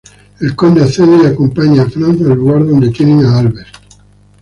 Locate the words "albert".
3.37-3.69